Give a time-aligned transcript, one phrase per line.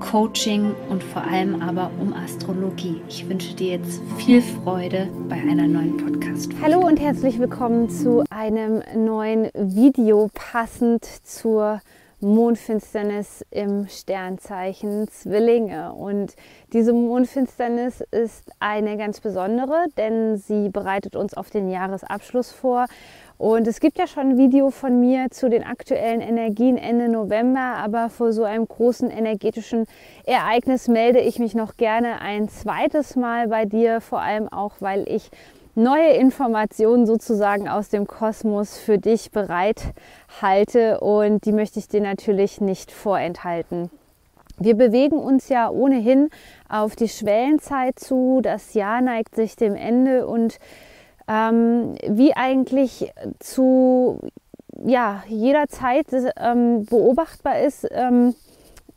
[0.00, 3.00] Coaching und vor allem aber um Astrologie.
[3.08, 6.52] Ich wünsche dir jetzt viel Freude bei einer neuen Podcast.
[6.52, 6.62] -Folge.
[6.62, 11.80] Hallo und herzlich willkommen zu einem neuen Video passend zur
[12.20, 15.92] Mondfinsternis im Sternzeichen Zwillinge.
[15.92, 16.34] Und
[16.72, 22.86] diese Mondfinsternis ist eine ganz besondere, denn sie bereitet uns auf den Jahresabschluss vor
[23.38, 27.60] und es gibt ja schon ein Video von mir zu den aktuellen Energien Ende November,
[27.60, 29.86] aber vor so einem großen energetischen
[30.26, 35.08] Ereignis melde ich mich noch gerne ein zweites Mal bei dir, vor allem auch, weil
[35.08, 35.30] ich
[35.76, 39.94] neue Informationen sozusagen aus dem Kosmos für dich bereit
[40.42, 43.88] halte und die möchte ich dir natürlich nicht vorenthalten.
[44.58, 46.30] Wir bewegen uns ja ohnehin
[46.68, 50.58] auf die Schwellenzeit zu, das Jahr neigt sich dem Ende und
[51.28, 54.18] ähm, wie eigentlich zu
[54.84, 58.34] ja, jeder Zeit ähm, beobachtbar ist ähm,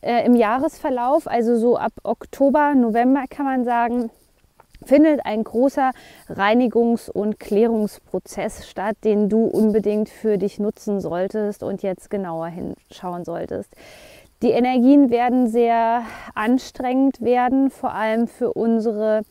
[0.01, 4.09] äh, im Jahresverlauf, also so ab Oktober, November kann man sagen,
[4.85, 5.91] findet ein großer
[6.27, 13.23] Reinigungs- und Klärungsprozess statt, den du unbedingt für dich nutzen solltest und jetzt genauer hinschauen
[13.23, 13.75] solltest.
[14.41, 16.01] Die Energien werden sehr
[16.33, 19.21] anstrengend werden, vor allem für unsere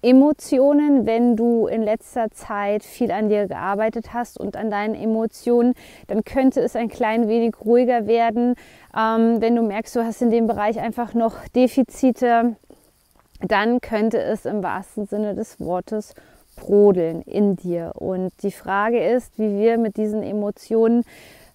[0.00, 5.74] Emotionen, wenn du in letzter Zeit viel an dir gearbeitet hast und an deinen Emotionen,
[6.06, 8.54] dann könnte es ein klein wenig ruhiger werden.
[8.96, 12.56] Ähm, wenn du merkst, du hast in dem Bereich einfach noch Defizite,
[13.40, 16.14] dann könnte es im wahrsten Sinne des Wortes
[16.56, 17.92] brodeln in dir.
[17.96, 21.04] Und die Frage ist, wie wir mit diesen Emotionen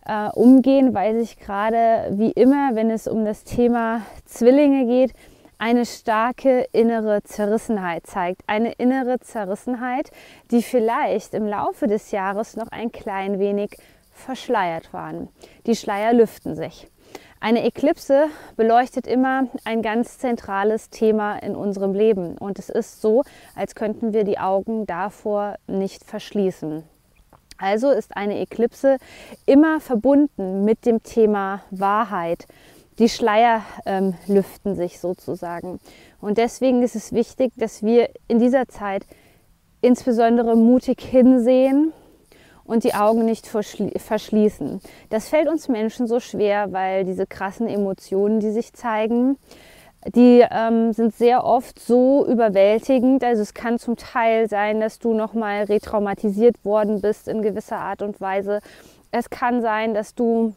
[0.06, 5.14] äh, umgehen, weil sich gerade wie immer, wenn es um das Thema Zwillinge geht,
[5.64, 8.42] eine starke innere Zerrissenheit zeigt.
[8.48, 10.12] Eine innere Zerrissenheit,
[10.52, 13.78] die vielleicht im Laufe des Jahres noch ein klein wenig
[14.12, 15.30] verschleiert waren.
[15.66, 16.90] Die Schleier lüften sich.
[17.40, 18.26] Eine Eklipse
[18.58, 22.38] beleuchtet immer ein ganz zentrales Thema in unserem Leben.
[22.38, 23.24] Und es ist so,
[23.56, 26.84] als könnten wir die Augen davor nicht verschließen.
[27.58, 28.98] Also ist eine Eklipse
[29.46, 32.48] immer verbunden mit dem Thema Wahrheit,
[33.00, 35.80] die Schleier ähm, lüften sich sozusagen.
[36.22, 39.06] Und deswegen ist es wichtig, dass wir in dieser Zeit
[39.82, 41.92] insbesondere mutig hinsehen
[42.66, 44.82] und die Augen nicht verschließen.
[45.10, 49.38] Das fällt uns Menschen so schwer, weil diese krassen Emotionen, die sich zeigen,
[50.16, 53.24] die ähm, sind sehr oft so überwältigend.
[53.24, 58.02] Also es kann zum Teil sein, dass du nochmal retraumatisiert worden bist in gewisser Art
[58.02, 58.60] und Weise.
[59.12, 60.56] Es kann sein, dass du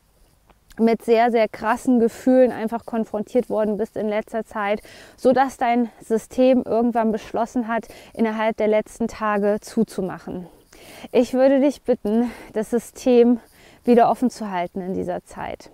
[0.78, 4.80] mit sehr, sehr krassen Gefühlen einfach konfrontiert worden bist in letzter Zeit,
[5.16, 10.46] so dass dein System irgendwann beschlossen hat, innerhalb der letzten Tage zuzumachen.
[11.12, 13.40] Ich würde dich bitten, das System
[13.84, 15.70] wieder offen zu halten in dieser Zeit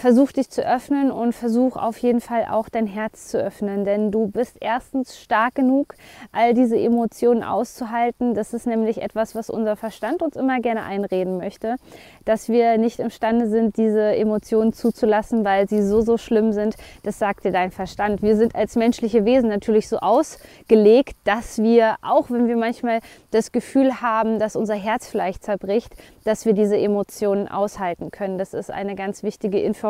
[0.00, 4.10] versuch dich zu öffnen und versuch auf jeden Fall auch dein Herz zu öffnen, denn
[4.10, 5.94] du bist erstens stark genug,
[6.32, 8.34] all diese Emotionen auszuhalten.
[8.34, 11.76] Das ist nämlich etwas, was unser Verstand uns immer gerne einreden möchte,
[12.24, 16.76] dass wir nicht imstande sind, diese Emotionen zuzulassen, weil sie so, so schlimm sind.
[17.02, 18.22] Das sagt dir dein Verstand.
[18.22, 23.00] Wir sind als menschliche Wesen natürlich so ausgelegt, dass wir, auch wenn wir manchmal
[23.32, 25.94] das Gefühl haben, dass unser Herz vielleicht zerbricht,
[26.24, 28.38] dass wir diese Emotionen aushalten können.
[28.38, 29.89] Das ist eine ganz wichtige Information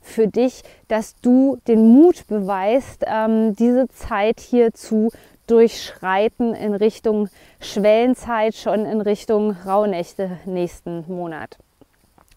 [0.00, 5.10] für dich, dass du den Mut beweist, ähm, diese Zeit hier zu
[5.46, 7.28] durchschreiten in Richtung
[7.60, 11.58] Schwellenzeit, schon in Richtung Rauhnächte nächsten Monat.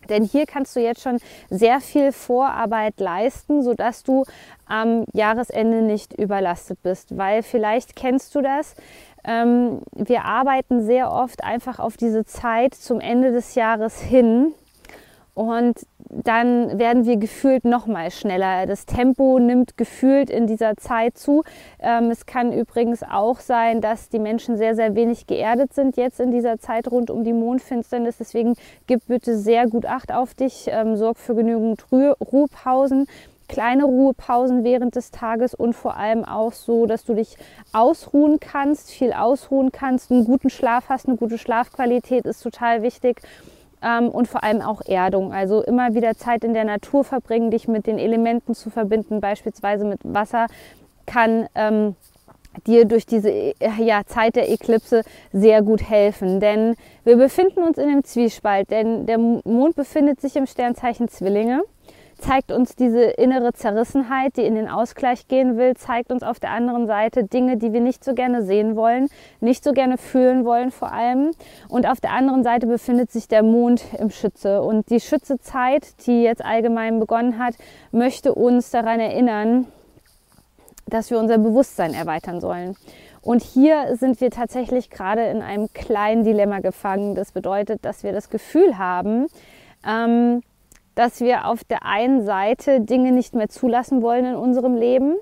[0.09, 1.19] Denn hier kannst du jetzt schon
[1.49, 4.23] sehr viel Vorarbeit leisten, sodass du
[4.65, 7.17] am Jahresende nicht überlastet bist.
[7.17, 8.75] Weil vielleicht kennst du das.
[9.25, 14.53] Ähm, wir arbeiten sehr oft einfach auf diese Zeit zum Ende des Jahres hin
[15.37, 18.65] und dann werden wir gefühlt noch mal schneller.
[18.65, 21.43] Das Tempo nimmt gefühlt in dieser Zeit zu.
[21.79, 26.19] Ähm, es kann übrigens auch sein, dass die Menschen sehr, sehr wenig geerdet sind jetzt
[26.19, 28.17] in dieser Zeit rund um die Mondfinsternis.
[28.17, 28.55] Deswegen
[28.87, 33.05] gib bitte sehr gut Acht auf dich, ähm, sorg für genügend Ruhepausen
[33.47, 37.37] kleine Ruhepausen während des Tages und vor allem auch so, dass du dich
[37.71, 43.21] ausruhen kannst, viel ausruhen kannst, einen guten Schlaf hast, eine gute Schlafqualität ist total wichtig
[43.81, 45.33] ähm, und vor allem auch Erdung.
[45.33, 49.85] Also immer wieder Zeit in der Natur verbringen, dich mit den Elementen zu verbinden, beispielsweise
[49.85, 50.47] mit Wasser,
[51.05, 51.95] kann ähm,
[52.65, 56.39] dir durch diese äh, ja, Zeit der Eklipse sehr gut helfen.
[56.39, 61.61] Denn wir befinden uns in einem Zwiespalt, denn der Mond befindet sich im Sternzeichen Zwillinge
[62.17, 66.51] zeigt uns diese innere Zerrissenheit, die in den Ausgleich gehen will, zeigt uns auf der
[66.51, 69.07] anderen Seite Dinge, die wir nicht so gerne sehen wollen,
[69.39, 71.31] nicht so gerne fühlen wollen vor allem.
[71.69, 74.61] Und auf der anderen Seite befindet sich der Mond im Schütze.
[74.61, 77.55] Und die Schützezeit, die jetzt allgemein begonnen hat,
[77.91, 79.67] möchte uns daran erinnern,
[80.87, 82.75] dass wir unser Bewusstsein erweitern sollen.
[83.21, 87.13] Und hier sind wir tatsächlich gerade in einem kleinen Dilemma gefangen.
[87.13, 89.27] Das bedeutet, dass wir das Gefühl haben,
[89.85, 90.41] ähm,
[90.97, 95.15] dass wir auf der einen Seite Dinge nicht mehr zulassen wollen in unserem Leben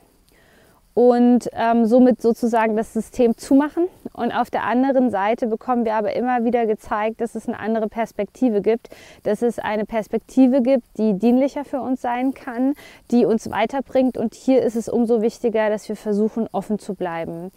[0.94, 3.88] und ähm, somit sozusagen das System zumachen.
[4.14, 7.90] Und auf der anderen Seite bekommen wir aber immer wieder gezeigt, dass es eine andere
[7.90, 8.88] Perspektive gibt,
[9.24, 12.76] dass es eine Perspektive gibt, die dienlicher für uns sein kann,
[13.12, 14.18] die uns weiterbringt.
[14.18, 17.52] Und hier ist es umso wichtiger, dass wir versuchen, offen zu bleiben.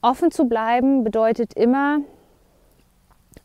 [0.00, 2.00] Offen zu bleiben bedeutet immer,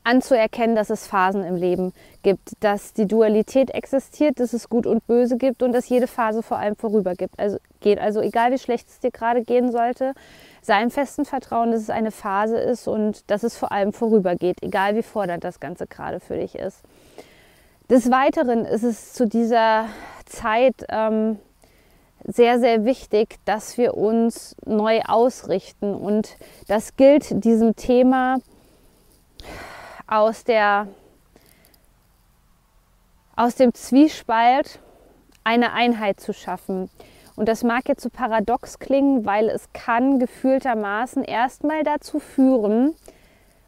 [0.08, 1.94] anzuerkennen, dass es Phasen im Leben
[2.24, 6.42] gibt, dass die Dualität existiert, dass es Gut und Böse gibt und dass jede Phase
[6.42, 7.38] vor allem vorüber gibt.
[7.38, 8.00] Also geht.
[8.00, 10.14] Also egal wie schlecht es dir gerade gehen sollte,
[10.62, 14.64] sei im festen Vertrauen, dass es eine Phase ist und dass es vor allem vorübergeht,
[14.64, 16.82] egal wie fordernd das Ganze gerade für dich ist.
[17.90, 19.86] Des Weiteren ist es zu dieser
[20.26, 21.38] Zeit ähm,
[22.24, 25.94] sehr, sehr wichtig, dass wir uns neu ausrichten.
[25.94, 26.38] Und
[26.68, 28.38] das gilt diesem Thema
[30.08, 30.88] aus, der,
[33.36, 34.80] aus dem Zwiespalt
[35.44, 36.90] eine Einheit zu schaffen.
[37.36, 42.96] Und das mag jetzt so paradox klingen, weil es kann gefühltermaßen erstmal dazu führen,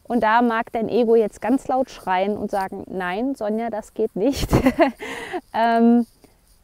[0.09, 4.15] und da mag dein Ego jetzt ganz laut schreien und sagen, nein, Sonja, das geht
[4.15, 4.50] nicht,
[5.53, 6.07] ähm,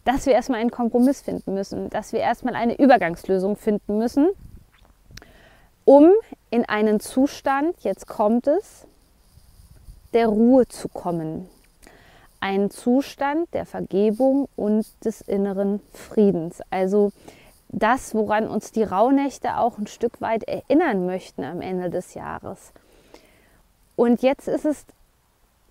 [0.03, 4.29] dass wir erstmal einen Kompromiss finden müssen, dass wir erstmal eine Übergangslösung finden müssen,
[5.85, 6.11] um
[6.49, 8.87] in einen Zustand, jetzt kommt es,
[10.15, 11.47] der Ruhe zu kommen.
[12.39, 16.61] Ein Zustand der Vergebung und des inneren Friedens.
[16.71, 17.11] Also
[17.67, 22.71] das, woran uns die Rauhnächte auch ein Stück weit erinnern möchten am Ende des Jahres.
[23.95, 24.85] Und jetzt ist es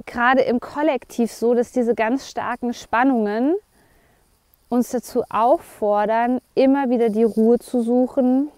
[0.05, 3.55] gerade im Kollektiv so, dass diese ganz starken Spannungen
[4.69, 8.51] uns dazu auffordern, immer wieder die Ruhe zu suchen,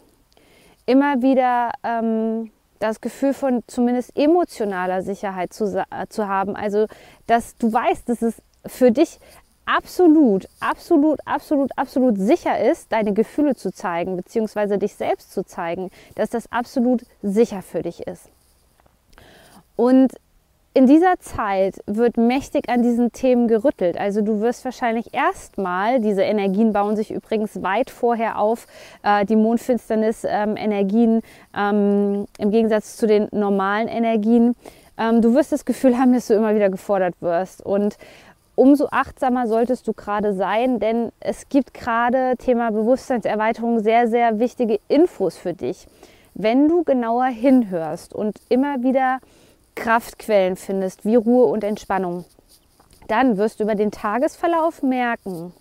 [0.86, 6.56] immer wieder ähm, das Gefühl von zumindest emotionaler Sicherheit zu, äh, zu haben.
[6.56, 6.86] Also,
[7.26, 9.18] dass du weißt, dass es für dich
[9.66, 15.90] absolut, absolut, absolut, absolut sicher ist, deine Gefühle zu zeigen, beziehungsweise dich selbst zu zeigen,
[16.14, 18.28] dass das absolut sicher für dich ist.
[19.74, 20.12] Und
[20.76, 23.96] in dieser Zeit wird mächtig an diesen Themen gerüttelt.
[23.96, 28.66] Also du wirst wahrscheinlich erstmal, diese Energien bauen sich übrigens weit vorher auf,
[29.02, 31.22] äh, die Mondfinsternis-Energien
[31.56, 34.54] ähm, im Gegensatz zu den normalen Energien.
[34.98, 37.64] Ähm, du wirst das Gefühl haben, dass du immer wieder gefordert wirst.
[37.64, 37.96] Und
[38.54, 44.78] umso achtsamer solltest du gerade sein, denn es gibt gerade Thema Bewusstseinserweiterung sehr, sehr wichtige
[44.88, 45.86] Infos für dich.
[46.34, 49.20] Wenn du genauer hinhörst und immer wieder
[49.76, 52.24] Kraftquellen findest, wie Ruhe und Entspannung,
[53.06, 55.52] dann wirst du über den Tagesverlauf merken,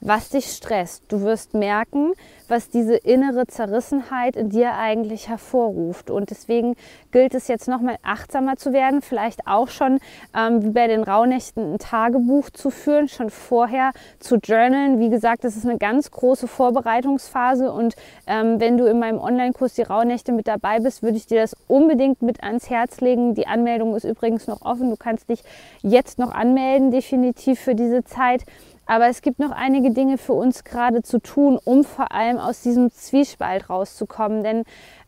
[0.00, 1.04] was dich stresst.
[1.08, 2.12] Du wirst merken,
[2.48, 6.10] was diese innere Zerrissenheit in dir eigentlich hervorruft.
[6.10, 6.74] Und deswegen
[7.12, 10.00] gilt es jetzt nochmal achtsamer zu werden, vielleicht auch schon
[10.36, 14.98] ähm, wie bei den Rauhnächten ein Tagebuch zu führen, schon vorher zu journalen.
[14.98, 17.94] Wie gesagt, das ist eine ganz große Vorbereitungsphase und
[18.26, 21.56] ähm, wenn du in meinem Online-Kurs die Rauhnächte mit dabei bist, würde ich dir das
[21.68, 23.34] unbedingt mit ans Herz legen.
[23.34, 24.90] Die Anmeldung ist übrigens noch offen.
[24.90, 25.42] Du kannst dich
[25.82, 28.44] jetzt noch anmelden, definitiv für diese Zeit.
[28.90, 32.60] Aber es gibt noch einige Dinge für uns gerade zu tun, um vor allem aus
[32.62, 34.42] diesem Zwiespalt rauszukommen.
[34.42, 34.64] Denn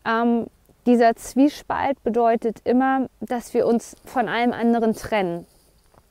[0.06, 0.46] ähm,
[0.86, 5.46] dieser Zwiespalt bedeutet immer, dass wir uns von allem anderen trennen.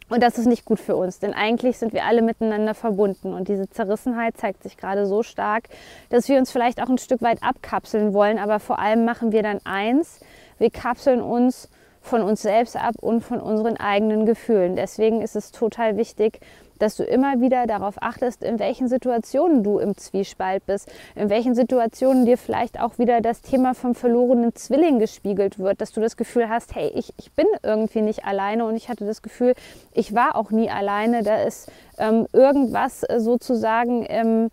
[0.10, 3.34] Und das ist nicht gut für uns, denn eigentlich sind wir alle miteinander verbunden.
[3.34, 5.70] Und diese Zerrissenheit zeigt sich gerade so stark,
[6.10, 8.38] dass wir uns vielleicht auch ein Stück weit abkapseln wollen.
[8.38, 10.20] Aber vor allem machen wir dann eins,
[10.58, 11.70] wir kapseln uns
[12.02, 14.76] von uns selbst ab und von unseren eigenen Gefühlen.
[14.76, 16.42] Deswegen ist es total wichtig,
[16.82, 21.56] dass du immer wieder darauf achtest, in welchen Situationen du im Zwiespalt bist, in welchen
[21.56, 26.18] Situationen dir vielleicht auch wieder das Thema vom verlorenen Zwilling gespiegelt wird, dass du das
[26.18, 29.54] Gefühl hast, hey, ich, ich bin irgendwie nicht alleine und ich hatte das Gefühl,
[29.94, 34.06] ich war auch nie alleine, da ist ähm, irgendwas sozusagen.
[34.10, 34.50] Ähm,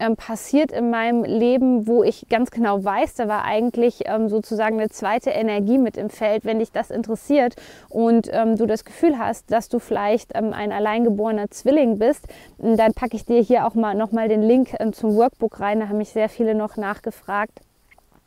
[0.00, 4.80] ähm, passiert in meinem Leben, wo ich ganz genau weiß, da war eigentlich ähm, sozusagen
[4.80, 7.56] eine zweite Energie mit im Feld, wenn dich das interessiert
[7.88, 12.26] und ähm, du das Gefühl hast, dass du vielleicht ähm, ein alleingeborener Zwilling bist,
[12.58, 15.80] dann packe ich dir hier auch mal nochmal den Link ähm, zum Workbook rein.
[15.80, 17.60] Da haben mich sehr viele noch nachgefragt.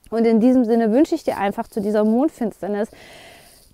[0.10, 2.90] Und in diesem Sinne wünsche ich dir einfach zu dieser Mondfinsternis,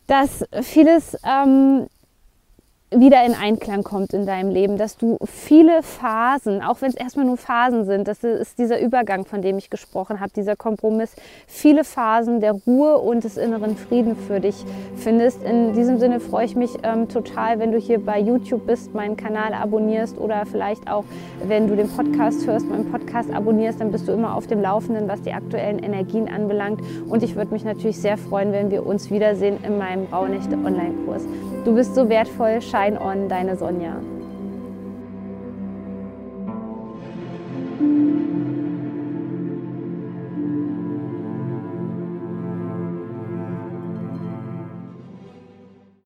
[0.08, 1.88] dass vieles ähm,
[2.92, 7.26] wieder in Einklang kommt in deinem Leben, dass du viele Phasen, auch wenn es erstmal
[7.26, 11.14] nur Phasen sind, das ist dieser Übergang, von dem ich gesprochen habe, dieser Kompromiss,
[11.46, 14.66] viele Phasen der Ruhe und des inneren Frieden für dich
[14.96, 15.44] findest.
[15.44, 19.16] In diesem Sinne freue ich mich ähm, total, wenn du hier bei YouTube bist, meinen
[19.16, 21.04] Kanal abonnierst oder vielleicht auch,
[21.48, 25.08] wenn du den Podcast hörst, meinen Podcast abonnierst, dann bist du immer auf dem Laufenden,
[25.08, 26.82] was die aktuellen Energien anbelangt.
[27.08, 31.26] Und ich würde mich natürlich sehr freuen, wenn wir uns wiedersehen in meinem Rauhnächte Online-Kurs.
[31.66, 33.96] Du bist so wertvoll, Shine On, deine Sonja.